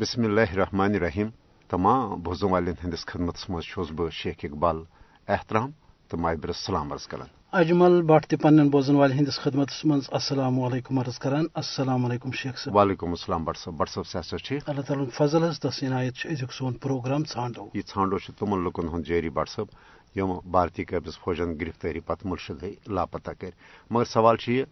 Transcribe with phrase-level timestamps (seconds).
[0.00, 1.28] بسم اللہ الرحمن الرحیم
[1.70, 4.76] تمام بوزن والن ہندس خدمت مز بہ شیخ اقبال
[5.28, 5.70] احترام
[6.10, 10.60] تو مابر السلام عرض کران اجمل بٹ تہ پنن بوزن والن ہندس خدمت مز السلام
[10.62, 14.68] علیکم عرض کران السلام علیکم شیخ صاحب وعلیکم السلام بٹ صاحب بٹ صاحب صحت ٹھیک
[14.68, 19.06] اللہ تعالیٰ فضل حس تس عنایت ازیک سون پروگرام ژھانڈو یہ ژھانڈو تمن لکن ہند
[19.06, 23.50] جاری بٹ صاحب یم بھارتی قبض فوجن گرفتاری پتہ مرشد لاپتہ کر
[23.90, 24.64] مگر سوال یہ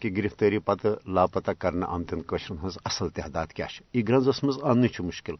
[0.00, 4.86] کہ گرفتاری پتہ لاپتہ کرنے آمتن قشرن ہز اصل تعداد کیا یہ گرنزس مز ان
[5.00, 5.34] مشکل۔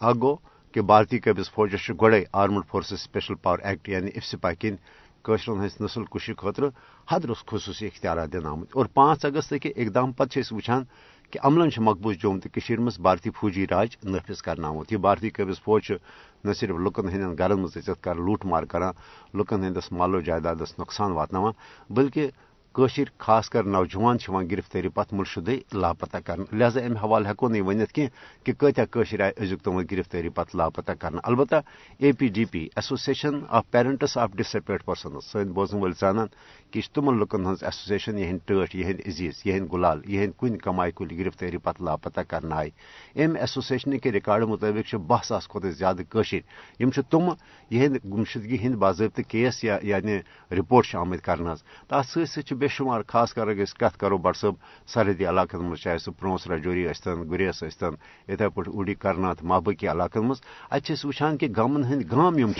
[0.00, 0.34] اخ گو
[0.72, 4.76] کہ بھارتی قبض فوجس گوڑے armed forces special power act یعنی افسپا کن
[5.22, 6.62] قشرن ہز نسل کشی خاطر
[7.10, 10.84] حدرس خصوصی اختیارات دن آمت اور پانچ اگست کے اقدام پتہ وچان
[11.30, 15.60] کہ عملن مقبوض جوم تو مز بھارتی فوجی راج نافذ کرنا آمت یہ بھارتی قبض
[15.60, 15.92] فوج
[16.44, 18.92] نہ صرف لکن ہند گرن مز عزت کر، لوٹ مار کران
[19.34, 21.36] لکن ہندس مالو جائیدادس نقصان واتن
[21.90, 22.30] بلکہ
[22.74, 24.16] قشر خاص کر نوجوان
[24.50, 28.06] گرفتاری پتہ ملشدے لاپتہ کر لہذا امہ حوالہ ہیکو نہیں ورنت کی
[28.46, 31.60] کہ کتیا قشر آئے ازیک تم گرفتاری پتہ لاپتہ کر البتہ
[32.00, 36.26] A P D P association of parents of disappeared persons سن بوزن ول زانان
[36.72, 40.92] کہ یہ تمن لکن ہز ایسوسیشن یہ ٹاٹ یہ عزیز یہ گلال یہ کن کمائی
[40.96, 42.70] کل گرفتاری پتہ لاپتہ کرنا آئی
[43.16, 47.28] ام ایسوسیشن کے ریکارڈ مطابق بہ ساس کھت زیادہ قشر تم
[47.70, 50.18] یہ گمشدگی ہند باضابطہ کیس یا یعنی
[50.50, 51.54] رپورٹ آمد کرنا
[51.88, 54.54] تر ست بے شمار، خاص کر اگر کت کرو بٹ صب
[54.88, 57.94] سرحدی علاقن مز چاہے سہ پرونس رجوری اشتن گریس اشتن
[58.28, 62.52] اتھے پہ اوڈی کرنات مابقی علاقن مز اتہ اچھا، وچان کہ گامن ہند گام یم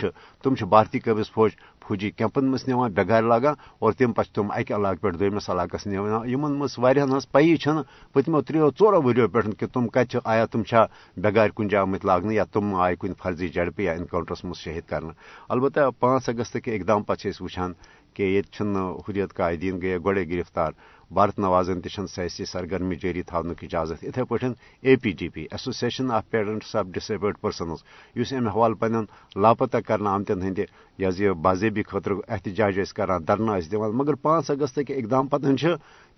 [0.45, 1.51] تم بھارتی قبض فوج،
[1.83, 5.87] فوجی کیمپن مز نوان بغیر لاگان اور تم پہ تم اکہ علاقہ پہ دمس علاقس
[5.87, 7.81] نوان یمن مز ہز پی چھ
[8.15, 10.85] پتمو تریو ژورو ورو پہ کہ تم کت آیا تم چھا
[11.17, 14.89] بغیر کن جائے آمت لاگن یا تم آئے کن فرضی جڑپہ یا انکاؤنٹرس مز شہید
[14.89, 15.13] کرنا
[15.49, 17.73] البتہ پانچ اگست کے اقدام پہ وچان
[18.15, 18.63] کہ یہ
[19.09, 20.73] حریت قائدین گئی گوڑے گرفتار۔
[21.11, 24.47] بھارت نوازن تہ سیاسی سرگرمی جاری تھونک اجازت۔ اتھے پہ
[24.81, 27.83] A P D P association of parents of disabled persons
[28.15, 28.95] اس امہ حوالہ پن
[29.43, 30.59] لاپتہ کرنا آمتن ہند
[30.99, 35.55] یہ باضابی خاطر احتجاج کران دھرنا دان مگر پانچ اگست کے اقدام پتن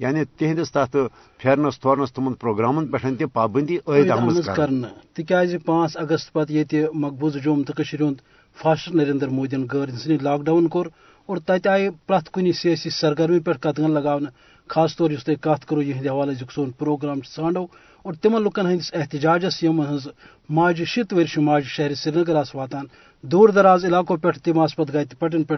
[0.00, 1.06] یعنی تہندس تر
[1.41, 4.11] پھیرنس تھورنس تمن پروگرامن پہ تہ پابندی عائد
[4.56, 7.72] کرنا۔ تکیاز پانچ اگست پتہ یہ مقبوض جوم تو
[8.03, 8.21] ہند
[8.94, 10.87] نریندر مودین غیر انسانی لاک ڈاؤن کور
[11.29, 14.19] اور تتہ آئی پریت کن سیاسی سرگرمی پہ قدغن لگا
[14.71, 17.67] خاص طور اس تھی کت کرو یہ حوالہ سون پروگرام ژھانڈو
[18.05, 20.07] اور تمن لکن ہندس احتجاجس یم ہز
[20.49, 22.87] ماجہ شیت ورش ماجہ شہر سری نگر آس واتان،
[23.25, 25.55] دور دراز علاقوں پہ تم آس پتہ گئے پٹن پہ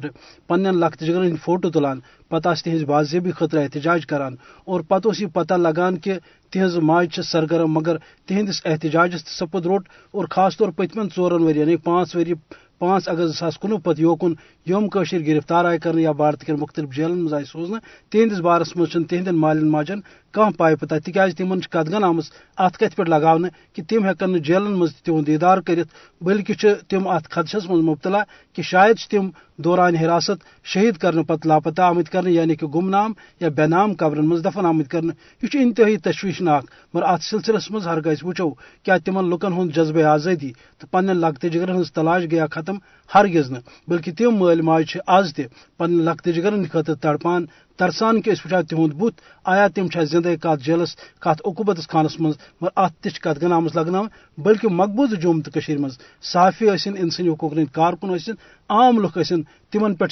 [0.49, 2.01] پن لکت جگرن ہند فوٹو تلان،
[2.31, 4.35] پتہ تہذ باضابی خطر احتجاج کران
[4.65, 6.19] اور پتہ یہ پتہ لگان کہ
[6.53, 7.97] تہذ ماج سرگرم مگر
[8.29, 12.35] تہندس احتجاجس سپد روٹ اور خاص طور پتمن ورین یعنی پانچ وری
[12.81, 14.33] پانچ اگست زاس کنوہ پہ یوکن
[14.67, 17.79] یوکُن گرفتار آئے کرنے یا بھارت کن مختلف جیلن مز آئے سوزن
[18.13, 20.01] تہندس بارس منٛز تہند مال ماجن
[20.35, 22.25] ماجٮ۪ن پائے پتہ تاز تمہن قدگن آمت
[22.59, 25.89] ات کت پہ پٮ۪ٹھ کہ تم تِم ہٮ۪کن جیلن مز تہِ دیدار کرت
[26.21, 26.55] بلکہ
[26.89, 28.23] تم ات خدشس مز مبتلا
[28.53, 33.49] کہ شاید تم دوران حراست، شہید کرنے پتہ لاپتہ آمت کرنے یعنی کہ گمنام یا
[33.49, 35.13] بے نام قبرن مز دفن آمت کرنے۔
[35.43, 38.49] یہ انتہائی تشویشناک، مگر ات سلسلس مز ہر گز وچو
[38.85, 42.77] کیا تمن لکن ہند جذبہ آزادی؟ تو پن لگتے جگرن ہز تلاش گیا ختم
[43.15, 43.59] ہرگز نہ،
[43.89, 45.43] بلکہ تم مل ماج آز تہ
[45.79, 47.47] پن لگتے جگرن خاطر تڑپان
[47.79, 52.73] ترسان کہ وچا تہد بت آیا تم زندہ کت جیلس کت عقوبت خانس مز مگر
[52.77, 54.03] ات تہ کتگن آمت لگنا،
[54.39, 55.99] بلکہ مقبوض جوم تو مز
[56.33, 58.33] صحافی ثن انسانی حقوق کارکن ثن
[58.69, 59.43] عام لُکھ ٲسِن
[59.73, 60.05] تمن پہ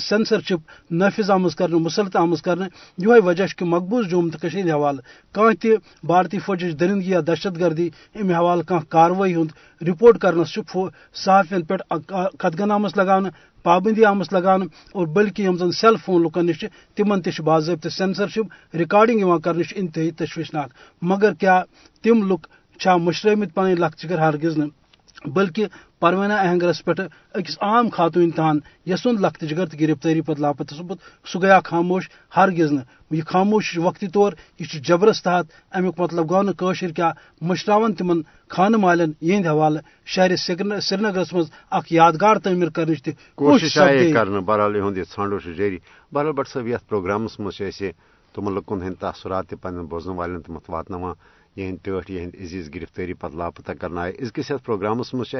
[0.00, 0.60] سینسرشپ
[0.90, 2.58] نافذ آمز کر مسلط آمز کر
[2.98, 5.00] یہ وجہ کہ مقبوض جوم تو حوالہ۔
[5.34, 5.68] کان تہ
[6.06, 9.50] بھارتی فوجچ درندگی یا دہشت گردی امہ حوالہ کان کاروٲیی ہند،
[9.82, 10.58] رپورٹ کرنس
[11.14, 11.74] صحافین پہ
[12.38, 13.18] قدغن آمس لگا
[13.66, 14.62] پابندی آمس لگان
[14.92, 16.64] اور بلکہ ہم زن سیل فون لکن نش
[16.96, 20.70] تم تہ باضابطہ سینسرشپ ریکارڈنگ کر انتہائی تشویشناک۔
[21.02, 21.62] مگر کیا
[22.02, 22.46] تم لُکھ
[22.78, 24.58] چھا مشرمت پن لکچگر ہرگز
[25.24, 25.66] بلکہ
[25.98, 26.92] پروینہ اہنگرس پہ
[27.34, 32.72] اکس عام خاتون تان لخت جگر گرفتاری پتہ لاپتہ سپد سہ گیا خاموش ہرگز
[33.10, 37.10] یہ خاموش وقتی طور یہ جبرس تحت امیک مطلب گو نشر کیا
[37.40, 43.10] مشراون تمن خانہ مالن یہ حوالہ شہر سری نگرس مز اخ یادگار تعمیر کرنچ تہ
[43.34, 45.78] کوشش بہرحال یہ ژھانڈو جاری
[46.12, 47.62] بہرحال بٹ صاحب یتھ پروگرامس مز
[48.34, 50.94] تمن لکن ہند تاثرات پن بوزن والن تمت واتن
[51.56, 55.34] یہ ٹاٹ یہ عزیز گرفتاری پتہ لاپتہ کرنا آئے ازکس یتھ پروگرامس مز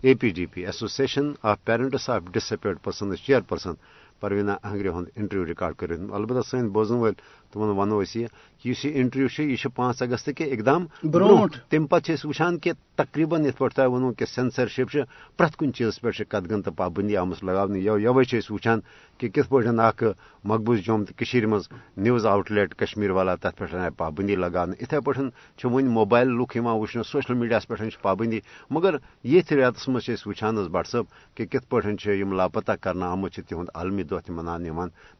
[0.00, 3.18] A P D P association of parents of disappeared persons
[3.48, 3.74] chairperson
[4.20, 7.12] Parveena اہنگری ہند انٹرویو ریکارڈ کر البتہ سن بوزن ول
[7.52, 8.26] تمن ونو یہ
[8.64, 13.68] اس انٹرویو یہ پانچ اگست کے اقدام۔ برو تم پہ وچان کہ تقریباً ات پہ
[13.76, 14.96] تہ ونو کہ سینسرشپ
[15.38, 18.08] پریت کن چیز پہ قدگن تو پابندی آمت لگانے یہ
[18.50, 18.80] وچان
[19.18, 20.02] کہ کت پہ اخ
[20.44, 25.00] مقبوض جوم تو مز نیوز آؤٹ لیٹ کشمیر والا تر پہ آئی پابندی لگانے اتھے
[25.00, 28.40] پہ ون موبائل لک وچن سوشل میڈیا پہ پابندی۔
[28.70, 31.76] مگر یہ ریتس مز وچان بٹ صب کہ کت پہ
[32.36, 34.70] لاپتہ کرنا آمت تہد عالمی دہ تہ منانے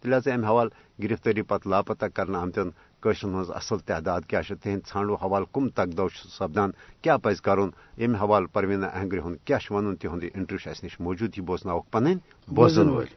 [0.04, 2.70] لہذا امہ حوالہ گرفتاری پتہ لاپتہ کرنا آمتن
[3.02, 6.70] قشرن ہز اصل تعداد کیا تہند ژھانڈو حوالہ کم تک دو سپدان؟
[7.02, 11.38] کیا پز کرن؟ یم حوالہ پروینہ اہنگری ہند کیا ون تہد انٹرویو اس نش موجود
[11.38, 12.12] یہ بوزن پن
[12.48, 13.10] بوزن ول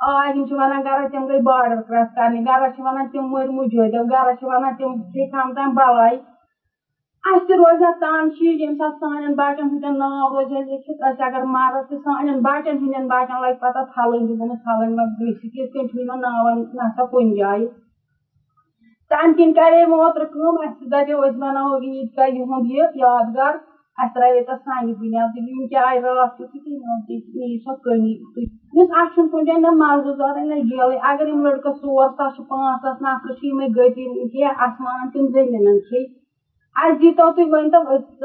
[0.00, 4.22] آ ہم ونان گرا تم گئی بارڈر کراس کرنے گرا ونان تم مر مجھے گرا
[4.42, 6.16] ونان تم ٹھیک تام بلائی
[7.26, 11.88] اس روز تان چیز یم سات سان بچن ہند ناو روز لکھت اس اگر مارس
[11.88, 16.20] تو سان بچن ہند بچن لگ پتہ تھلن دن تھلن مہ گھس کت کن چھ
[16.20, 17.66] ناو نسا کن جائے
[19.10, 23.58] تم کن کرے موتر کم اس دپو اس بناو عید کا یہند یہ یادگار
[23.98, 28.12] اس ترے تس سانہ بنیاد یم کیا آئی رات تھی سو کمی
[28.74, 30.04] مس اچھن کن جائے نہ مال
[30.44, 35.26] نہ جیل اگر یم لڑکہ ژور ساس پانچ ساس نفر یہ گتی کیا آسمان تم
[35.32, 36.04] زمین کھی
[36.84, 37.78] اس دیتو تھی ون تو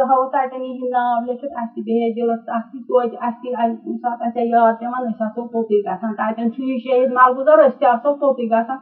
[0.07, 4.74] ہاو تتن یہ ناو لکھت اس بیٚیہِ دِلس اَتھ توتہِ اَسہِ ییٚمہِ ساتہٕ اَسہِ یاد
[4.80, 8.77] پیٚوان أسۍ آسو توٚتُے گژھان تتٮ۪ن چھُ یہِ شہید ملگُزار أسۍ تہِ آسو توٚتُے گژھان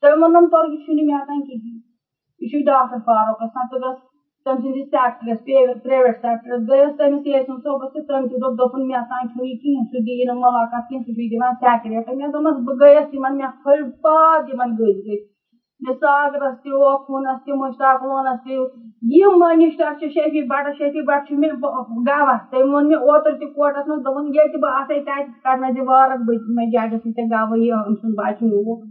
[0.00, 1.78] تٔمۍ ووٚنُن تورٕ یہِ چھُنہٕ مےٚ کِہیٖنۍ
[2.40, 4.00] یہِ چھُ ڈاکٹر فاروق آسان ژٕ گژھ
[4.44, 5.38] تٔمۍ سٕنٛدِس سیکٹرس
[5.84, 9.56] پرٛیویٹ سیکٹرس گٔیَس تٔمِس یاسِن صٲبس تہٕ تٔمۍ تہِ دوٚپ دوٚپُن مےٚ تام چھُنہٕ یہِ
[9.62, 13.36] کِہیٖنۍ سُہ دِیہِ نہٕ مُلاقات کیٚنٛہہ سُہ چھُے دِوان سیکریٹ مےٚ دوٚپمَس بہٕ گٔیَس یِمن
[13.38, 15.24] مےٚ پھٔلۍ پاد یِمن گٔژھۍ گٔژھۍ
[15.84, 18.54] مےٚ ساگرس تہِ اوکھوٗنس تہِ مُشتاق لونس تہِ
[19.16, 23.98] یہ منسٹر شفی بٹ شفی بٹ مے گواہ تم وون مے اوتر تہ کوٹس من
[24.04, 28.14] دپن یہ بہ آسے تت کرنا دِ وارک بہٕ مے ججس نش گواہی أمۍ سُنٛد
[28.20, 28.84] بچہ نیوٗکھ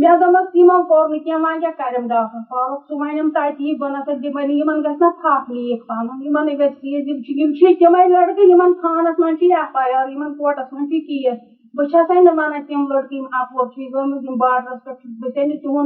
[0.00, 3.90] مےٚ دوٚپمَس یِمن کوٚر نہٕ کینٛہہ وۄنۍ کیٛاہ کَرٮ۪م ڈاکٹر فاروق سُہ وَنٮ۪م تَتی بہٕ
[3.94, 7.08] نسا دِمے نہٕ یِمن گژھِ نا تھپھ لیٖک پَنُن یِمن گژھِ یہِ
[7.40, 11.00] یِم چھِ تِمے لڑکہٕ یِمن تھانس منٛز چھِ ایف آی آر یِمن کوٹس منٛز چھِ
[11.06, 11.38] کیس
[11.76, 15.30] بہٕ چھسے نہٕ وَنان تِم لڑکہٕ یِم اپور چھِ گٔمٕتۍ یِم بارڈرس پٮ۪ٹھ بہٕ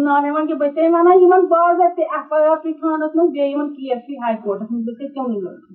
[0.05, 0.47] ناو ہٮ۪وان
[2.15, 5.39] ایف آی آر چھُ تھانس منٛز بیٚیہِ کیس چھُ ہاے کوٹس منٛز بہٕ چھسے تِمنٕے
[5.45, 5.71] لڑکہٕ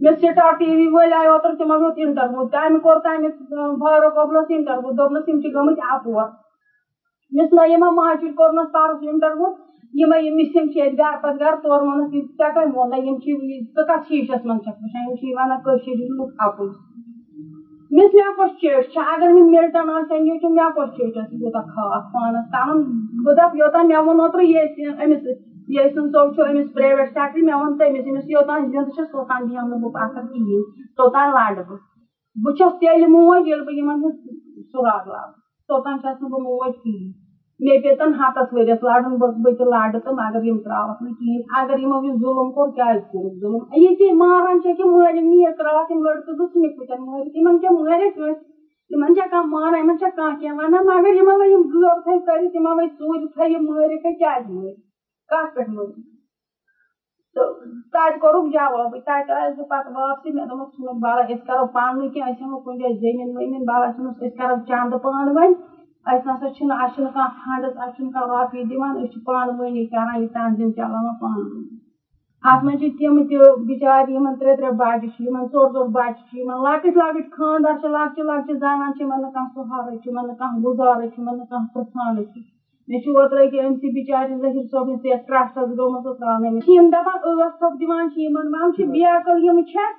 [0.00, 3.28] ہُنٛد سٹار ٹی وی وٲلۍ آے اوترٕ تِمو ہیوٚت اِنٹرویو تَمہِ کوٚر تَمہِ
[3.80, 6.24] فاروق عبدُلس اِنٹرویو دوٚپنَس یِم چھِ گٔمٕتۍ اپور
[7.36, 9.48] مِس نعیمہ مہاجر کوٚرنَس پَرُس اِنٹرویو
[10.00, 13.28] یِمے یِم مِسِنٛگ چھِ ییٚتہِ گرٕ پتہٕ گرٕ تورٕ ووٚنُکھ ژےٚ کٔمۍ ووٚن یِم چھِ
[13.74, 15.58] ژٕ کتھ شیٖشس منٛز چھکھ وٕچھان یِم چھِ وَنان
[16.18, 16.70] لُکھ اَپُز
[17.92, 22.02] مےٚ مےٚ کۄس چیٹ اگر مےٚ مِلٹن آسہِ یہِ چھُ مےٚ کۄس چیٹ یوٗتاہ خاص
[22.12, 22.82] پانَس کرُن
[23.24, 25.26] بہٕ دپ یوٚتام مےٚ ووٚن اوترٕ یہِ أمِس
[25.76, 29.68] یسن صٲب چھُ أمِس پرٛیویٹ سیکٹری مےٚ ووٚن تٔمِس أمِس یوٚتام زِنٛدٕ چھَس توٚتام بیٚہمہٕ
[29.70, 30.62] نہٕ بہٕ پَتھر کِہیٖنۍ
[30.96, 31.78] توٚتام لَڑٕ بہٕ
[32.42, 34.16] بہٕ چھَس تیٚلہِ موج ییٚلہِ بہٕ یِمن ہُنٛد
[34.72, 35.34] سُراغ لاگہٕ
[35.68, 37.12] توٚتام چھَس نہٕ بہٕ موج کِہیٖنۍ
[37.64, 41.78] مے پیتن ہتس ورس لڑن بہٕ تہِ لڑٕ تہٕ مگر یِم تراوکھ نہٕ کِہیٖنۍ اگر
[41.82, 46.00] یِمو یہِ ظُلم کوٚر کیازِ کوٚرُکھ ظُلم؟ ییٚتہِ ماران چھِ کہِ مٲرِم نیٖر تراوکھ یِم
[46.04, 50.08] لڑکہٕ زٕ ژھٕنِکھ پٕتٮ۪ن مٲرِتھ یِمن کیٛاہ مٲرِکھ کٲنٛسہِ یِمن چھا کانٛہہ مانان یِمن چھا
[50.16, 53.62] کانٛہہ کینٛہہ ونان مگر یِمن وۄنۍ یِم غٲب تھٲے کٔرِتھ یِمن وۄنۍ ژوٗرِ تھٲے یِم
[53.68, 54.78] مٲرِکھ کیازِ مٲرِکھ
[55.30, 55.98] کتھ پٮ۪ٹھ مٲرِکھ
[57.34, 57.48] تہٕ
[57.92, 61.96] تتہِ کوٚرُکھ جوابٕے تتہِ آیس بہٕ پتہٕ واپسی مےٚ دوٚپمَکھ ژھٕنُکھ بَلاے أسۍ کرو پانہٕ
[61.98, 65.52] ؤنۍ کینٛہہ أسۍ ہٮ۪مو کُنہِ جایہِ زٔمیٖن ؤمیٖن بَلاے ژھٕنُس أسۍ کرو چندٕ پانہٕ ؤنۍ
[66.06, 69.84] نسا چھُنہٕ اَسہِ چھُنہٕ کانٛہہ فنڈٕس اَسہِ چھُنہٕ کانٛہہ رۄپیہِ دِوان أسۍ چھِ پانہٕ ؤنی
[69.92, 71.76] کران یہِ تنظیٖم چلاوان پانہٕ ؤنی
[72.50, 73.36] اتھ منٛز چھِ تِم تہِ
[73.68, 77.74] بِچارِ یِمن ترٛےٚ ترٛےٚ بچہِ چھِ یِمن ژور ژور بچہِ چھِ یِمن لۄکٕٹۍ لۄکٕٹۍ خاندار
[77.80, 81.18] چھِ لۄکچہِ لۄکچہِ زنان چھِ یِمن نہٕ کانٛہہ سہارٕ چھُ یِمن نہٕ کانٛہہ گُزارٕ چھُ
[81.20, 82.38] یِمن نہٕ کانٛہہ پرژھانٕے چھُ
[82.88, 87.18] مےٚ چھُ اوترٕ أکیاہ أمسٕے بِچارِ ظہیٖر صٲبنِس یَتھ یتھ ٹرسٹس گٔمٕژ تراونٲومٕژ یِم دپان
[87.38, 89.90] ٲٹھ تھوٚپ دِوان چھِ یِمن وۄنۍ چھِ بیکل یِم چھےٚ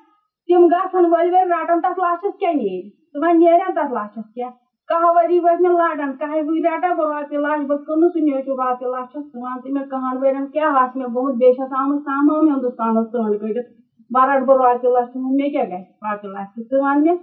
[0.48, 2.82] تِم گژھن ؤلۍ ؤلۍ رٹان تتھ لچھس کیٛاہ نیرِ
[3.12, 4.52] تہٕ وۄنۍ نیرن تتھ لچھس کیٛاہ
[4.90, 8.54] کاہ ؤری وٲتۍ مےٚ لڑان کاہہِ ؤرۍ رٹان بہٕ رۄپیہِ لچھ بہٕ کٕنہٕ سُہ نیچُو
[8.62, 12.00] رۄپیہِ لچھس ژٕ وَن تہٕ مےٚ کٕہن ؤرین کیٛاہ آسہِ مےٚ گوٚمُت بیٚیہِ چھَس آمٕژ
[12.06, 13.70] تمام ہندوستانس ژٲنٛڈ کٔڑِتھ
[14.14, 17.18] بہٕ رٹہٕ بہٕ رۄپیہِ لچھ مےٚ کیٛاہ گژھِ رۄپیہِ لچھ ژٕ وَن مےٚ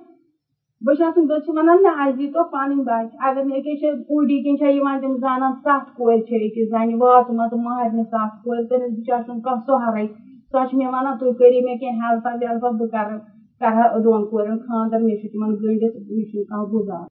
[0.85, 3.87] بہٕ چھَس نہٕ بہٕ چھِ وَنان نہ اَسہِ دیٖتو پَنٕنۍ بَچہِ اگر نہٕ أکیاہ چھِ
[4.11, 8.59] اوٗڈی کِنۍ چھےٚ یِوان تِم زنان سَتھ کورِ چھِ أکِس زَنہِ واتمژٕ مہرنہِ سَتھ کورِ
[8.69, 10.07] تٔمِس بِچارِ چھُنہٕ کانٛہہ سہارٕے
[10.53, 13.19] سۄ چھِ مےٚ وَنان تُہۍ کٔرِو مےٚ کینٛہہ ہیلپا ویلپا بہٕ کرٕ
[13.61, 17.07] کرٕ ہا دۄن کورٮ۪ن خاندر مےٚ چھُ تِمن گٔنڈِتھ مےٚ چھُنہٕ کانٛہہ گُزار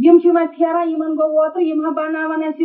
[0.00, 2.64] پھیران یِمن گوٚو اوترٕ یِم ہا بناوان اَسہِ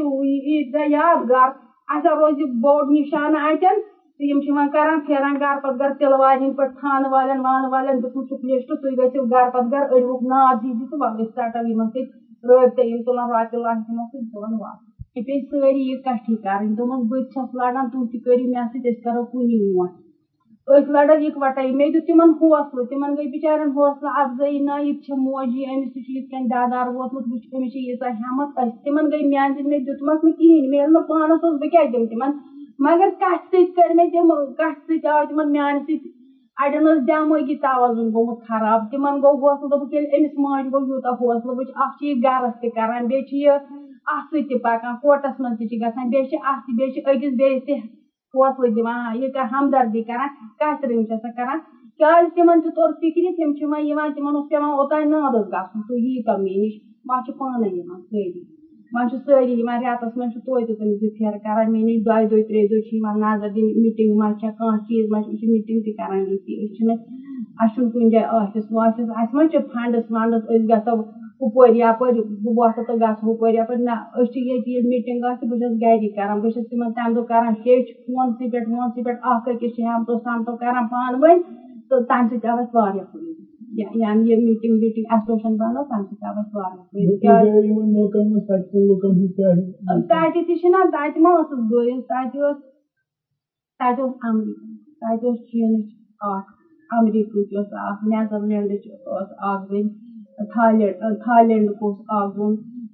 [0.50, 1.50] عیٖدگاہ یادگار
[1.94, 3.76] اَسہِ ہا روزِ بوٚڑ نِشانہٕ اَتٮ۪ن
[4.18, 7.40] تہٕ یِم چھِ وۄنۍ کران پھیران گرٕ پتہٕ گرٕ تِلہٕ والٮ۪ن ہٕنٛدۍ پٲٹھۍ تھانہٕ والٮ۪ن
[7.46, 11.20] وانہٕ والٮ۪ن دیُتمُت چھُکھ لِسٹ تُہۍ گٔژھِو گرٕ پتہٕ گرٕ أڑوُکھ ناد دیٖزِ تہٕ وۄنۍ
[11.22, 12.10] أسۍ ژَٹو یِمن سۭتۍ
[12.48, 14.80] رٲبطہٕ یِم تُلان رۄپیہِ لچھ دِمو سۭتۍ تُلان واپس
[15.16, 18.66] یہِ پیٚیہِ سٲری یہِ کَٹھی کَرٕنۍ دوٚپمَس بہٕ تہِ چھَس لڑان تُہۍ تہِ کٔرِو مےٚ
[18.72, 19.94] سۭتۍ أسۍ کرو کُنی برونٛٹھ
[20.68, 25.18] لڑان اِکوٹے مےٚ دیُت تِمن حوصلہٕ، تِمن گٔے بِچارٮ۪ن حوصلہٕ، افضٲیی نہ یہِ تہِ چھےٚ
[25.26, 29.06] موجی، أمِس تہِ چھُ یِتھ کٔنۍ دادار ووتمُت، وٕچھ أمِس چھِ ییٖژاہ ہٮ۪مت، أسۍ تِمن
[29.12, 32.10] گٔے میانہِ سۭتۍ مےٚ دیُتمَکھ نہٕ کِہیٖنۍ، مےٚ ییٚلہِ نہٕ پانَس اوس، بہٕ کیٛاہ دِمہٕ
[32.12, 32.32] تِمن؟
[32.86, 34.28] مگر کَتھِ سۭتۍ کٔرۍ مےٚ تِم،
[34.60, 36.10] کَتھِ سۭتۍ آو تِمن میانہِ سۭتۍ؟
[36.62, 41.14] اَڑٮ۪ن ٲس دٮ۪مٲغی توازُن گوٚمُت خراب، تِمن گوٚو حوصلہٕ، دوٚپُکھ ییٚلہِ أمِس ماجہِ گوٚو یوٗتاہ
[41.20, 43.50] حوصلہٕ، وٕچھ اکھ چھِ یہِ گرس تہِ کران، بیٚیہِ چھِ یہِ
[44.14, 47.00] اَتھ سۭتۍ تہِ پَکان، کوٹَس منٛز تہِ چھِ گژھان، بیٚیہِ چھِ اَتھ تہِ، بیٚیہِ چھِ
[47.12, 47.76] أکِس بیٚیِس تہِ
[48.36, 50.30] حوصلہٕ دِوان جی، یہِ کر ہمدردی کران
[50.60, 51.58] کَتھِ رٔنۍ چھِ سۄ کران
[52.00, 55.80] کیازِ تِمن تہِ توٚر فِکرِ تِم چھِ وۄنۍ یِوان تِمن اوس پیوان اوٚتانۍ نادس گژھُن
[55.88, 56.74] تُہۍ ییٖتو مےٚ نِش
[57.08, 58.42] وۄنۍ چھِ پانے یِوان سٲری
[58.94, 62.26] وۄنۍ چھِ سٲری یِوان رٮ۪تس منٛز چھِ توتہِ تِم زٕ پھیرٕ کران مےٚ نِش دۄیہِ
[62.30, 65.38] دۄہہِ ترٛیہِ دۄہہِ چھِ یِوان نظر دِنہِ میٖٹِنگ منٛز چھےٚ کانٛہہ چیٖز ما چھِ أسۍ
[65.40, 66.98] چھِ میٖٹِنگ تہِ کران ییٚتی أسۍ چھِنہٕ
[67.62, 70.96] اَسہِ چھُنہٕ کُنہِ جایہِ آفِس وافِس اَسہِ ما چھِ فنڈٕس ونڈٕس أسۍ گژھو
[71.42, 72.22] ہُپٲرۍ یپٲرۍ
[72.56, 76.08] بہٕ تہٕ گژھٕ ہُپٲرۍ یپٲرۍ نہ أسۍ چھِ ییٚتی ییٚلہِ میٖٹِنگ آسہِ بہٕ چھَس گرِ
[76.16, 79.80] کران بہٕ چھَس تِمن تَمہِ دۄہ کران ہیٚچھ فونسٕے پٮ۪ٹھ وونسٕے پٮ۪ٹھ اکھ أکِس چھِ
[79.88, 81.38] ہٮ۪متو سمتو کران پانہٕ ؤنۍ
[81.90, 86.26] تہٕ تَمہِ سۭتۍ آو اَسہِ واریاہ فٲیدٕ یعنی یہِ میٖٹِنگ ویٖٹِنگ ایسوسیشن بنٲو تَمہِ سۭتۍ
[86.28, 87.16] آو اَسہِ واریاہ فٲیدٕ
[90.10, 92.58] تَتہِ تہِ چھِنہ تَتہِ ما ٲسٕس بہٕ تَتہِ اوس
[93.80, 94.66] تَتہِ اوس اَمریٖکہ
[95.02, 95.86] تَتہِ اوس چیٖنٕچ
[96.32, 96.50] اکھ
[96.98, 99.88] اَمریٖکہٕچ ٲس اکھ نیدرلینڈٕچ ٲس اکھ زٔنۍ
[100.54, 102.54] تھالینڈ تھالینڈُک اوس اکھ زوٚن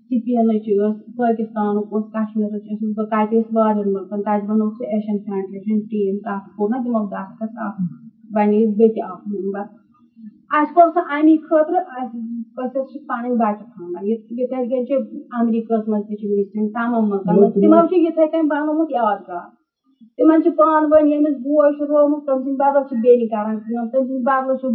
[0.09, 5.17] سِپینٕچ ٲس پٲکِستانُک اوس کشمیٖرٕچ ٲسٕس بہٕ تَتہِ ٲسۍ واریاہن مُلکن تَتہِ بَنوو سُہ ایشین
[5.25, 7.79] فیڈریشن ٹیٖم تَتھ کوٚر نہ تِمو دستخط اکھ
[8.35, 9.63] بَنے بیٚیہِ تہِ اکھ ممبر
[10.57, 12.17] اَسہِ کوٚر سُہ اَمی خٲطرٕ اَسہِ
[12.61, 14.93] أسۍ حظ چھِ پَنٕنۍ بَچہٕ ژھانڈان یِتھٕے کٔنۍ چھِ
[15.37, 19.45] اَمریٖکہس منٛز تہِ چھِ وٕنکیٚن تَمام مُلکن منٛز تِمو چھِ یِتھٕے کٔنۍ بَنومُت یادگار
[20.17, 23.85] تِمن چھِ پانہٕ ؤنۍ ییٚمِس بوے چھُ رومُت تٔمۍ سٕنٛدِ بدل چھِ بیٚنہِ کران کٲم
[23.91, 24.67] تٔمۍ سٕنٛدِ بدلہٕ چھُ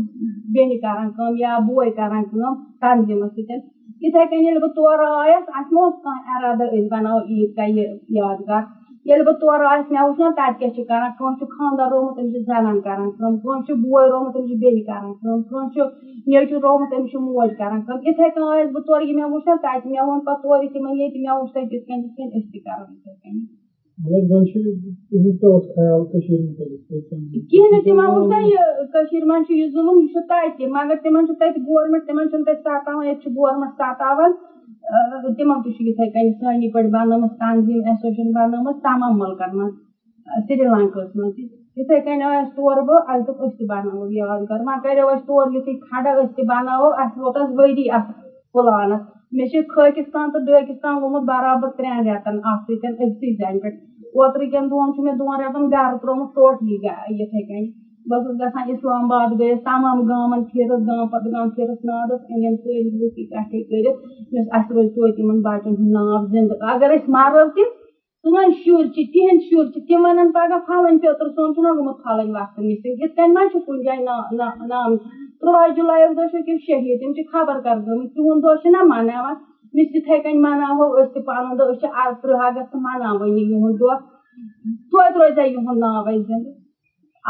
[0.55, 2.53] بیٚنہِ کران کٲم یا بوے کران کٲم
[2.83, 3.59] تنظیٖمَس سۭتۍ
[4.03, 7.69] یِتھٕے کٔنۍ ییٚلہِ بہٕ تورٕ آیس اَسہِ ما اوس کانٛہہ اَرادٕ أسۍ بَناوو عیٖد گاہ
[7.77, 7.87] یہِ
[8.19, 8.63] یادگار
[9.07, 12.33] ییٚلہِ بہٕ تورٕ آیس مےٚ وٕچھ نا تَتہِ کیاہ کران کٲنٛسہِ چھُ خانٛدر رومُت تٔمِس
[12.33, 15.81] چھِ زَنان کران کٲم کٲنٛسہِ چھُ بوے رومُت تٔمِس چھِ بیٚنہِ کران کٲم کٲنٛسہِ چھُ
[16.31, 19.47] نیٚچوٗ رومُت تٔمِس چھِ موج کران کٲم یِتھٕے کٔنۍ آیس بہٕ تورٕ یہِ مےٚ وٕچھ
[19.49, 22.31] نا تَتہِ مےٚ ووٚن پَتہٕ تورٕ تِمن ییٚتہِ مےٚ وٕچھ تَتہِ یِتھ کٔنۍ یِتھ کٔنۍ
[22.37, 23.68] أسۍ تہِ کرو یِتھٕے کٔنۍ
[23.99, 24.31] کِہیٖنۍ
[27.71, 28.59] نہٕ تِمن وٕچھ نا یہِ
[28.93, 32.45] کٔشیٖر منٛز چھُ یہِ ظُلُم یہِ چھُ تَتہِ مگر تِمن چھُ تَتہِ گورمینٹ تِمن چھُنہٕ
[32.47, 34.31] تَتہِ ستاوان ییٚتہِ چھُ گورمینٹ ستاوان
[35.37, 39.75] تِمن تہِ چھُ یِتھٕے کٔنۍ سٲنی پٲٹھۍ بَنٲومٕژ تنظیٖم ایسوسیشن بَنٲومٕژ تَمام مُلکن منٛز
[40.47, 41.43] سری لنکاہس منٛز تہِ
[41.79, 45.53] یِتھٕے کٔنۍ آو تورٕ بہٕ اَسہِ دوٚپ أسۍ تہِ بَناوو یادگار وۄنۍ کَریو اَسہِ تورٕ
[45.55, 48.11] یِتھُے کھڑا أسۍ تہِ بَناوو اَسہِ ووت اَتھ ؤری اَتھ
[48.53, 49.01] پٕلانَس
[49.37, 53.77] مےٚ چھِ خٲکِستان تہٕ ڈٲکِستان گوٚمُت برابر ترٛٮ۪ن رٮ۪تن اَتھ سۭتۍ أکسٕے زَنہِ پٮ۪ٹھ
[54.17, 57.67] اوترٕ کٮ۪ن دۄہن چھُ مےٚ دۄن رٮ۪تن گرٕ ترٛوومُت ٹوٹلی یِتھٕے کٔنۍ
[58.09, 62.55] بہٕ ٲسٕس گژھان اِسلام آباد گٔیَس تَمام گامَن پھِرِتھ گام پَتہٕ گام پھِرِتھ نادَس أنِم
[62.63, 63.99] سٲری لُکھ اِکٹھے کٔرِتھ
[64.33, 67.63] مےٚ اَسہِ روزِ توتہِ یِمن بَچن ہُنٛد ناو زِندٕ اَگر أسۍ مَرو تہِ
[68.23, 72.33] سٲنۍ شُرۍ چھِ تِہنٛدۍ شُرۍ چھِ تِم وَنن پَگہہ پھلٲنۍ پیٚتٕر سون چھُنہ گوٚمُت پھلٲنۍ
[72.37, 74.01] وقتہٕ مِسِنگ یِتھ کٔنۍ ما چھُ کُنہِ جایہِ
[74.73, 74.91] نام
[75.41, 79.35] تُرٛواہ جُلایَس دۄہ چھِ کینٛہہ شہیٖد تِم چھِ خبر کر گٔمٕتۍ تِہُنٛد دۄہ چھِنہ مَناوان
[79.77, 81.87] مِس یِتھٕے کٔنۍ مَناوو أسۍ تہِ پَنُن دۄہ أسۍ چھِ
[82.21, 83.95] تٕرٛہ اَگست مَناوٲنی یِہُنٛد دۄہ
[84.91, 86.51] توتہِ روزِ ہا یِہُنٛد ناو اَسہِ زِندٕ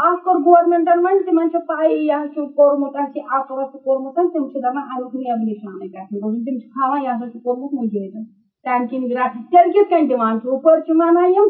[0.05, 4.13] اکھ کوٚر گورمینٹن وۄنۍ تِمن چھِ پَیی یہِ چھُ کوٚرمُت اَسہِ یہِ اَپوس چھُ کوٚرمُت
[4.33, 7.37] تِم چھِ دَپان اَمیُک نیب نِشانٕے گژھِ نہٕ روزُن تِم چھِ تھاوان یہِ ہسا چھُ
[7.43, 8.23] کوٚرمُت مُجٲہدن
[8.63, 11.45] تَمہِ کِنۍ گرا تیٚلہِ کِتھ کٔنۍ دِوان چھُ ہُپٲرۍ چھِ وَنان یِم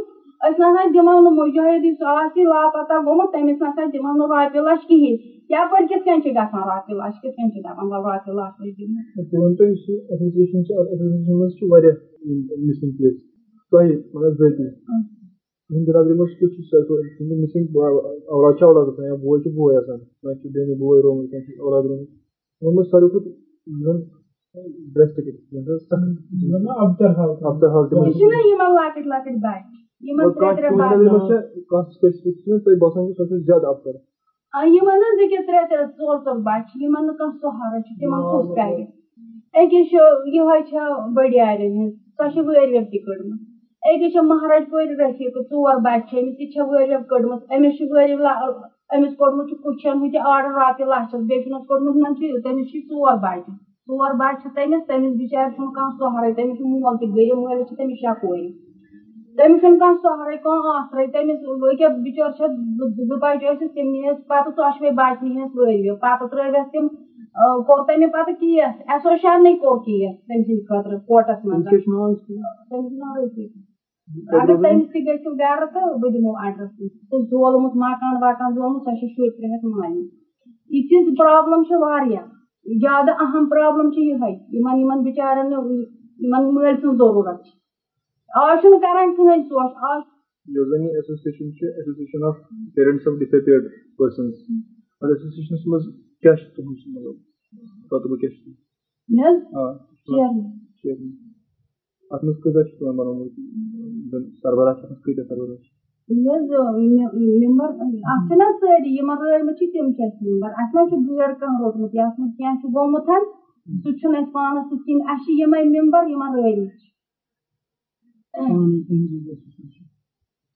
[0.45, 4.85] أسۍ نسا دِمو نہٕ مُجٲہد یُس آسہِ لاپتہ گوٚمُت تٔمِس نسا دِمو نہٕ رۄپیہِ لَچھ
[4.87, 5.17] کِہینۍ
[5.51, 8.55] یَپٲرۍ کِتھ کٔنۍ چھِ گژھان رۄپیہِ لَچھ کِتھ کٔنۍ چھِ دَپان وَلہٕ رۄپیہِ لَچھ
[15.69, 17.65] تُہنٛدِ برادری منٛز کیُتھ چھُ تُہنٛدِ مِسِنگ
[18.33, 21.45] اولاد چھا اولاد آسان یا بوے چھُ بوے آسان کانٛہہ چھُ بیٚنہِ بوے رومُت کانٛہہ
[21.45, 22.07] چھُ اولاد رومُت
[22.61, 23.33] یِمو منٛز ساروی کھۄتہٕ
[23.85, 23.97] یِم
[24.93, 25.25] ڈرسٹِک
[31.69, 33.67] کانٛہہ سپیسفِک چھُ تۄہہِ باسان کہِ سۄ چھِ زیادٕ
[34.57, 37.91] اَفسر یِمن حظ أکیاہ ترٛےٚ ترٛےٚ ژور ژور بَچہِ چھِ یِمن نہٕ کانٛہہ سہارٕ چھُ
[37.99, 38.81] تِمن کُس کرِ
[39.59, 39.99] أکِس چھُ
[40.33, 43.39] یِہوے چھےٚ بٔڑیارٮ۪ن ہٕنٛز سۄ چھِ وٲرۍ ویٚب تہِ کٔڑمٕژ
[43.89, 47.73] أکِس چھِ مہراج پورِ رٔفیٖقہٕ ژور بَچہِ چھِ أمِس تہِ چھےٚ وٲرۍ ویٚب کٔڑمٕژ أمِس
[47.77, 48.15] چھُ وٲرۍ
[48.95, 53.15] أمِس کوٚڑمُت چھُ کُچھن ہُہ تہِ آرڈر رۄپیہِ لَچھس بیٚیہِ چھُنس کوٚڑمُت تٔمِس چھِ ژور
[53.23, 53.51] بَچہِ
[53.87, 57.67] ژور بَچہِ چھِ تٔمِس تٔمِس بِچارِ چھُنہٕ کانٛہہ سہارٕے تٔمِس چھُ مول تہِ غریٖب مٲلِس
[57.67, 58.41] چھِ تٔمِس شےٚ کورِ
[59.37, 61.39] تٔمِس چھُنہٕ کانٛہہ سہارٕے کانٛہہ آسرے تٔمِس
[61.71, 62.47] أکیاہ بِچٲر چھےٚ
[63.07, 66.85] زٕ بَچہٕ ٲسِس تِم نِیَس پَتہٕ ژۄشوے بَچہٕ نِیَس وٲرۍ پَتہٕ ترٲوٮ۪س تِم
[67.67, 73.51] کوٚر تٔمۍ پَتہٕ کیس ایسوسیشنٕے کوٚر کیس تٔمۍ سٕنٛدِ خٲطرٕ کوٹَس منٛز تٔمِس ناو رٔفیٖق
[74.41, 76.71] اگر تٔمِس تہِ گٔژھِو گرٕ تہٕ بہٕ دِمو ایڈرَس
[77.09, 80.03] سُہ زولمُت مکان وکان زولمُت سۄ چھِ شُرۍ ترٛےٚ ہَتھ مالنہِ
[80.75, 82.25] یِتھِس پرابلِم چھِ واریاہ
[82.81, 87.57] زیادٕ اہم پرابلِم چھِ یِہے یِمن یِمن بِچارٮ۪ن مٲلۍ سٕنٛز ضروٗرت چھِ
[88.37, 90.01] آز چھُنہٕ کران کٕہٕنۍ سونٛچ آز
[90.55, 92.35] یۄس زن یہِ ایسوسیشن چھِ association of
[92.75, 93.63] parents of disappeared
[93.97, 94.33] persons
[95.01, 95.85] اتھ ایسوسیشنس منٛز
[96.21, 97.15] کیٛاہ چھُ تُہنٛد مطلب
[97.91, 98.49] رۄتبہٕ کیٛاہ چھُ
[102.11, 103.33] اتھ منٛز کۭژاہ چھِ تِمن بنومُت
[104.11, 105.71] زن سربراہ چھِ اتھ کۭتیاہ سربراہ چھِ
[107.47, 107.69] ممبر
[108.11, 111.59] اتھ چھِنہ سٲری یِمن رٲومٕتۍ چھِ تِم چھِ اَسہِ ممبر اَتھ منٛز چھُ غٲر کانٛہہ
[111.63, 113.05] روٚٹمُت یَتھ منٛز کیٚنٛہہ چھُ گوٚمُت
[113.81, 116.88] سُہ چھُنہٕ اَسہِ پانَس سۭتۍ کِہیٖنۍ اَسہِ چھِ یِمے ممبر یِمن رٲومٕتۍ چھِ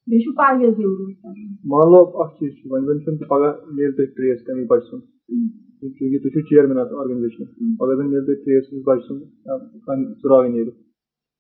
[0.07, 0.93] بیٚیہِ چھُ پرویز یِم
[1.71, 5.03] مان لو اکھ چیٖز چھُ وۄنۍ زن چھُنہٕ پگاہ میلہِ تۄہہِ ٹریس تَمہِ بچہِ سُنٛد
[5.95, 7.45] چوٗنٛکہِ تُہۍ چھِو چیرمین اتھ آرگنایزیشن
[7.79, 9.23] پگاہ زن میلہِ تۄہہِ ٹریس أمِس بچہِ سُنٛد
[10.21, 10.69] ژُراوٕنۍ نیرِ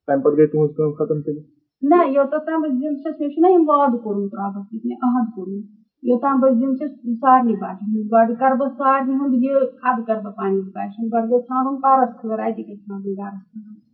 [0.05, 1.41] تَمہِ پتہٕ گٔے تُہنٛز کٲم ختم تیٚلہِ
[1.89, 5.25] نہ یوٚتتھ تام بہٕ زِندٕ چھَس مےٚ چھُنہ یِم وعدٕ کوٚرمُت رۄبَس سۭتۍ مےٚ عہد
[5.35, 5.65] کوٚرمُت
[6.09, 9.53] یوٚتام بہٕ زِندٕ چھَس سارنٕے بَچن ہُنٛد گۄڈٕ کَرٕ بہٕ سارنٕے ہُنٛد یہِ
[9.87, 13.92] اَدٕ کَرٕ بہٕ پنٛنِس بَچَن گۄڈٕ گژھِ ژھانڈُن پَرَس خٲر اَتہِ گژھِ ژھانڈُن گَرَس خٲر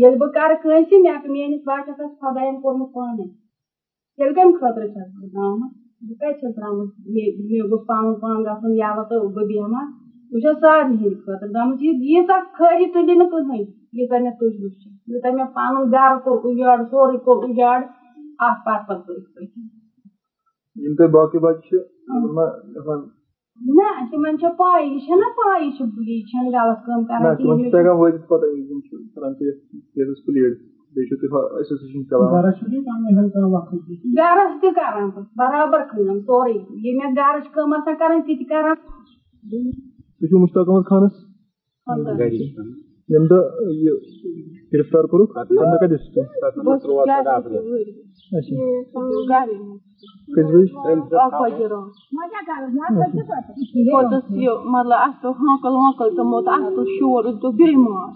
[0.00, 3.24] ییٚلہِ بہٕ کَرٕ کٲنٛسہِ مےٚ میٲنِس بَچَس آسہِ خۄدایَن کوٚرمُت پانَے
[4.16, 5.70] تیٚلہِ کَمہِ خٲطرٕ چھَس بہٕ درٛامٕژ
[6.06, 9.86] بہٕ کَتہِ چھَس درٛامٕژ مےٚ گوٚژھ پَنُن پان گژھُن یَلہٕ تہٕ بہٕ بیٚہمہٕ
[10.30, 13.60] بہٕ چھَس سارنٕے ہِنٛدِ خٲطرٕ درٛامٕژ یہِ ییٖژاہ خٲری تُلہِ نہٕ کٕہٕنۍ
[13.96, 17.78] ییٖژاہ مےٚ تُجمٕژ چھِ یوٗتاہ مےٚ پَنُن گرٕ کوٚر اُجاڑ سورُے کوٚر اُجاڑ
[18.46, 19.46] اکھ پَتہٕ پَتہٕ پٔتھۍ پٲٹھۍ
[20.82, 22.44] یِم تۄہہِ باقٕے بچہِ چھِ تِمن ما
[22.74, 23.00] گژھان
[23.66, 27.36] نہ تِمن چھےٚ پاے یہِ چھےٚ پاے یہِ چھِ یہِ چھَنہٕ غلط کٲم نہ کران
[27.36, 29.60] تِمن چھُ کِہیٖنۍ تگان وٲتِتھ پتہ یِم چھِ کران تُہۍ یتھ
[29.94, 30.52] کیسَس پٕلیڈ
[30.94, 32.42] بیٚیہِ چھُو تُہۍ ایسوسیشن چلاوان
[34.18, 38.48] گرس تہِ کران بہٕ برابر کٲم سورُے یہِ مےٚ گرٕچ کٲم آسان کران تہِ تہِ
[38.48, 38.74] کران
[39.50, 41.14] تُہۍ چھِو مُشتاق احمد خانس
[43.08, 43.24] تُہۍ
[50.34, 50.52] کٔژِ
[52.98, 53.22] بجہِ
[53.90, 54.98] پوٚتُس یہِ مطلب
[55.40, 57.24] ہانکل وانکل تِمو تہٕ اَسہِ دوٚپ شور
[57.58, 58.14] بیٚیہِ ماز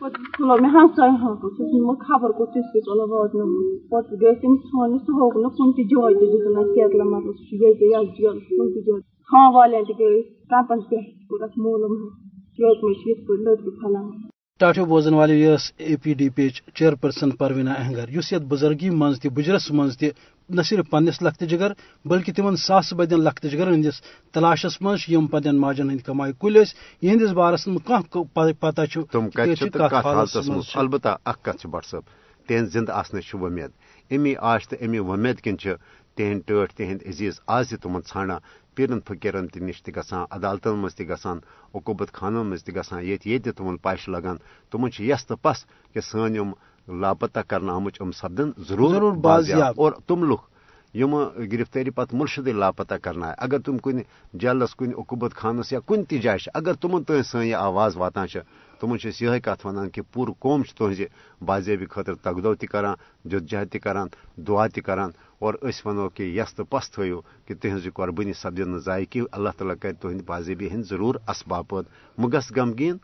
[0.00, 4.32] پَتہٕ کھُلو مےٚ ہمساے ہانکل سُہ اوس خبر کوٚت تِژھ پھِرِ تُلو واتنٲومٕژ پَتہٕ گٔے
[4.40, 7.52] تِم ژھانٛڈنہِ سُہ ہووُکھ نہٕ کُنہِ تہِ جایہِ تہِ دِتُن اَسہِ کیٚٹلہٕ مطلب سُہ چھُ
[7.62, 11.94] ییٚتہِ یَتھ جیلَس کُنہِ تہِ جایہِ تھان والٮ۪ن تہِ گٔے کَمپَن پٮ۪ٹھ کوٚر اَسہِ معلوٗم
[14.60, 18.90] ٹاٹو بوزن والے یس A P D P یچ chairperson پروینا اہنگر اس یت بزرگی
[18.92, 20.06] مز تہ بجرس مز تہ
[20.50, 21.72] نہ صرف پنس لخت جگر
[22.04, 24.00] بلکہ تمن ساس بدین لخت جگر ہندس
[24.34, 26.56] تلاشس مز یم پنن ماجن ہند کمائی کل
[27.02, 29.28] یہندس بارس من کھانا پتہ تم
[30.74, 32.02] البتہ اخ کت بٹ صٲب
[32.48, 33.70] تہذ زند آسنچ ومید
[34.10, 38.40] امی آش تو امی ومید کن تہند ٹٲٹھ تہند عزیز آز تمن ژھانڈان
[38.76, 41.38] پیرن فقیرن تہ نش گژھان عدالتن مز گژھان
[41.74, 42.62] عقوبت خانن مز
[42.92, 44.36] یت یت تمن پش لگان
[44.72, 46.36] تمن یس تو پس کہ سن
[46.88, 49.80] لاپتہ کرنا آمچ ام سپدن ضرور بازیاب.
[49.80, 50.38] اور تم لوگ
[50.94, 51.14] یم
[51.52, 53.98] گرفتاری پتہ ملشدے لاپتہ کرنا اگر تم کن
[54.40, 58.26] جیلس کن عقوبت خانس یا کن تہ جائے اگر تمن تین سن یہ آواز واتان
[58.80, 61.00] تمن یہ کت ونان کہ پور قوم تہذ
[61.40, 64.04] بازیابی خاطر تقدو تہ کران جدجہد تہ
[64.38, 64.90] دعا تہ
[65.38, 69.52] اور اس ونو کہ یس تو پس تھو کہ تہذ قربانی سپدی نا ضائع اللہ
[69.58, 72.96] تعالیٰ کر تہند بازیبی ہند ضرور اسباب باپت مگس غمگین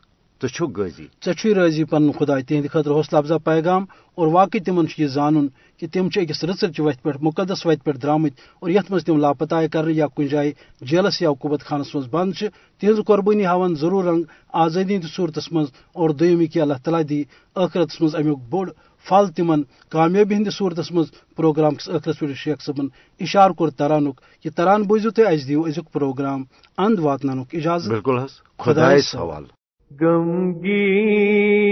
[1.25, 5.87] ژے رٲضی پن خدا تہند خاطر حوصلہ افزا پیغام اور واقعی تمن یہ زانن کہ
[5.93, 9.95] تم أکس رٕژٕرچہِ وتہِ پٮ۪ٹھ مقدس وتہِ پٮ۪ٹھ درٛامٕتۍ اور یتھ منٛز تم لاپتہ کرنہٕ
[9.95, 10.51] یا کُنہِ جایہِ
[10.81, 12.47] جیلس یا قوبت خانس منٛز بنٛد چھِ
[12.79, 17.03] تہنٛز قۄربٲنی ہاوان ضروٗر رنگ آزٲدی ہٕنٛدِس صوٗرتس منٛز اور دوٚیِم یہِ کہِ اللہ تعالیٰ
[17.09, 17.23] دی
[17.55, 18.69] ٲخرتس منٛز امیُک بوٚڑ
[19.07, 22.87] پھل تمن کامیٲبی ہٕنٛدِس صوٗرتس منٛز پروگرام کِس ٲخرس پٮ۪ٹھ شیخ صٲبن
[23.19, 26.43] اِشارٕ کوٚر ترانُک یہِ تران بوٗزِو تُہۍ اَسہِ دِیِو أزیُک پروگرام
[26.77, 29.62] اند واتناونُک اجازت۔ بالکل حظ خۄدایس حوالہٕ
[29.99, 31.63] غمگین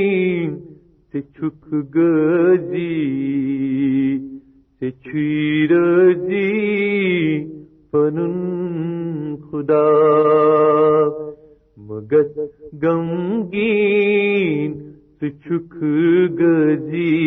[1.13, 2.97] ژےٚ چھُکھ غٲزی
[4.81, 6.51] ژےٚ چھُے رٲزی
[7.91, 8.37] پنُن
[9.51, 9.87] خدا۔
[11.87, 12.25] مگر
[12.81, 14.71] غمگین
[15.21, 15.77] ژٕ چھُکھ
[16.37, 17.17] غٲزی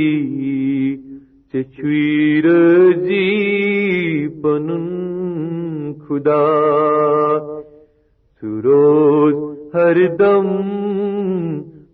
[1.52, 3.30] ژےٚ چھُے رٲزی
[4.42, 4.86] پنُن
[6.04, 6.44] خدا۔
[8.40, 10.46] ژٕ روز ہر دم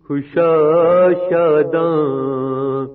[0.07, 0.53] خوشا
[1.13, 2.87] شاداں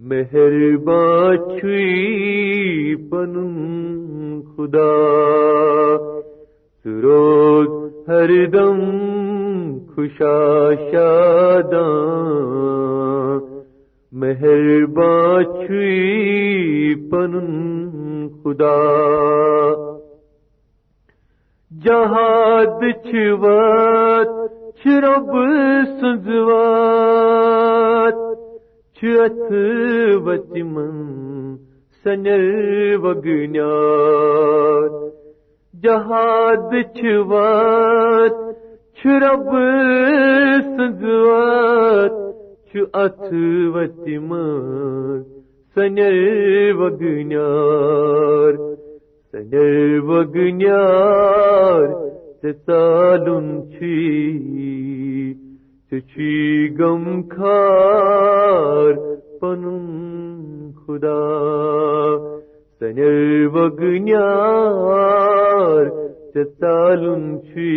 [0.00, 4.92] مہربان چھوئی پنن خدا۔
[6.84, 7.68] سروز
[8.08, 8.80] ہر دم
[9.94, 11.94] خوشا شاداں
[14.12, 17.48] مہربان چھوئی پنن
[18.42, 18.76] خدا۔
[21.84, 24.30] جہاد چھوات،
[24.78, 25.30] چھرب
[26.00, 28.18] سنزوات
[28.96, 29.52] چھت
[30.24, 30.96] وتمن
[32.04, 32.44] سنر
[33.02, 34.92] وگنیات۔
[35.82, 38.36] جہاد چھوات،
[38.98, 39.48] چھرب
[40.76, 42.14] سنزوات
[42.70, 43.32] چھ اتھ
[43.74, 45.22] وتمن
[45.74, 46.16] سنر
[46.74, 48.54] وگنیار
[49.32, 51.88] سنر وگنیار
[52.42, 53.98] ژالن چھی
[56.78, 57.04] غم
[57.36, 58.92] خار
[59.40, 59.62] پن
[60.86, 61.26] خدا۔
[62.80, 63.18] سنر
[63.54, 65.04] وگنیار
[66.34, 67.74] ژالن چھی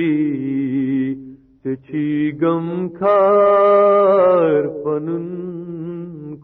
[2.42, 2.68] غم
[3.00, 5.08] خار پن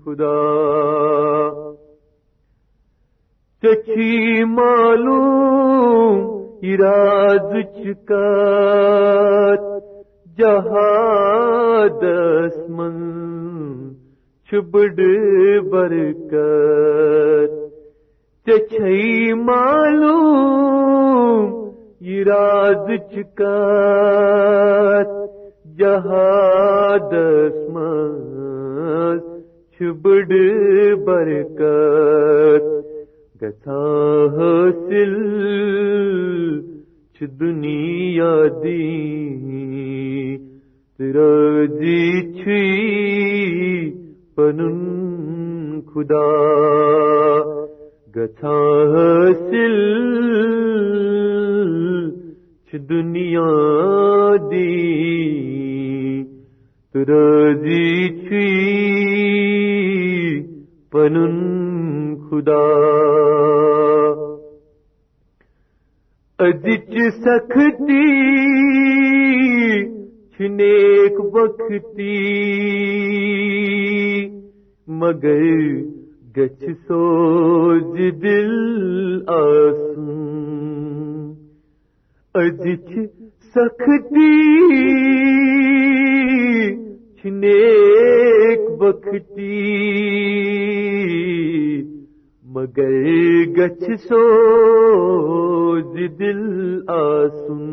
[0.05, 0.78] خدا۔
[3.99, 6.19] چچی معلوم
[6.63, 9.63] اراد چکات
[10.37, 12.95] جہادس من
[14.49, 14.95] چھبڑ
[15.71, 17.51] برکت
[18.47, 21.45] چچئی معلوم
[22.15, 25.09] اراد چکات
[25.79, 29.19] جہادس من
[29.79, 30.27] چھبڑ
[31.05, 32.78] برکت
[33.41, 35.13] گھا حاصل،
[37.13, 38.89] چھ دنیا دی
[40.99, 42.63] راضی جی چھی،
[44.35, 46.27] پنن خدا۔
[48.15, 48.57] گھا
[48.93, 49.77] حاصل،
[52.67, 53.49] چھ دنیا
[54.51, 54.75] دی
[56.95, 58.47] راضی جی چھی،
[60.91, 61.58] پنن
[62.39, 62.65] خدا
[66.39, 68.05] ادچ سختی
[70.29, 72.19] چھنیک بختی۔
[74.87, 75.75] مگر
[76.37, 78.53] گچھ سوج دل
[79.27, 80.07] آسن
[82.35, 82.89] ادچ
[83.55, 84.31] سختی
[87.21, 89.79] چھنیک بختی۔
[92.55, 92.93] مگر
[93.57, 94.23] گچھ سو
[96.19, 96.41] دل
[96.87, 97.63] آسن۔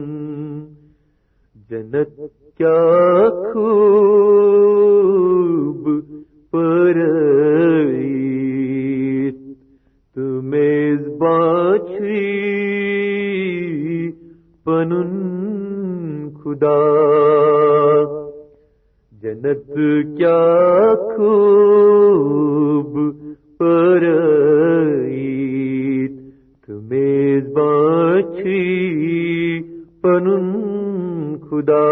[1.71, 2.15] جنت
[2.57, 5.85] کیا خوب
[6.51, 6.97] پر
[10.15, 12.21] تمیز باچھی
[14.65, 15.11] پنن
[16.43, 16.81] خدا۔
[19.23, 19.67] جنت
[20.17, 20.41] کیا
[21.17, 22.95] خوب
[23.59, 24.05] پر
[26.67, 28.63] تمیز باچھی
[30.03, 30.47] پنن
[31.51, 31.87] خدا۔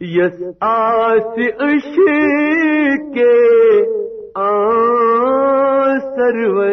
[0.00, 1.94] یس آس اش
[3.14, 3.36] کے
[4.34, 4.50] آ
[5.98, 6.72] سرور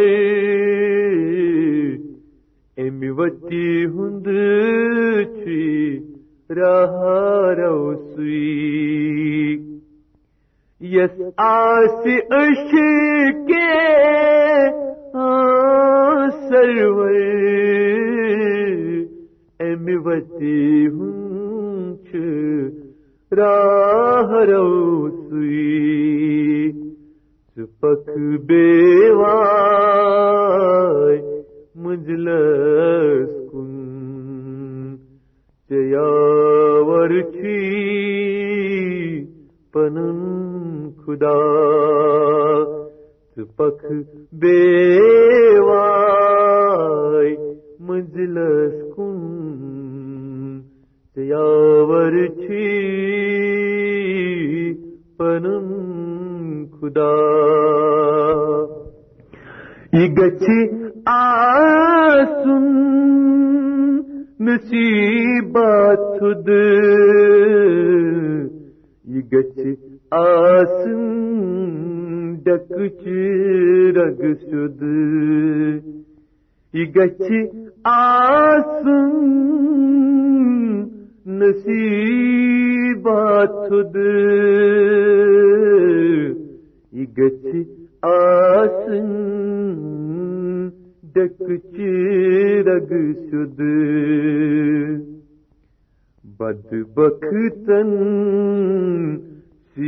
[2.77, 4.27] امی وتی ہند
[5.35, 5.99] چھی
[6.49, 6.95] راہ
[7.59, 8.41] روسی
[10.81, 12.71] یس آس اش
[13.47, 13.65] کے
[16.41, 17.17] سرور
[19.59, 22.15] امی وتی ہنچ
[23.31, 25.61] راہ روسی
[27.57, 28.09] سپک
[28.47, 29.21] بیوائے
[31.83, 33.71] مجلس کن
[35.69, 37.59] چیاور چھی
[39.73, 40.50] پنن
[41.05, 41.37] خدا
[43.37, 43.85] سپک
[44.41, 45.71] بیوائے
[47.87, 49.17] مجلس کن
[51.17, 52.67] چیاور چھی
[55.17, 55.67] پنم
[56.71, 57.11] خدا
[59.93, 60.59] یہ گچھی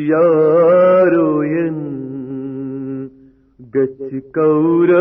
[0.04, 1.80] سیاروین
[3.74, 4.92] گچ کور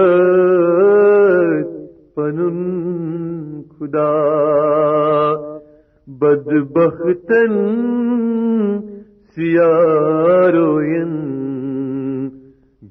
[2.17, 2.59] پنن
[3.79, 4.15] خدا
[6.21, 7.55] بد بختن
[9.35, 11.15] سیاروین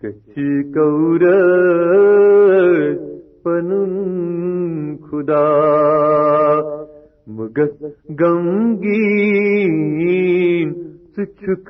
[0.04, 0.36] گچ
[0.74, 1.24] کور
[3.46, 3.94] پنن
[5.08, 5.48] خدا
[7.28, 7.80] مگت
[8.20, 9.62] گمگین
[11.16, 11.70] سچک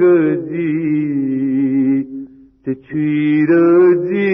[0.00, 0.68] گزی
[2.66, 3.50] چچیر
[4.08, 4.30] جی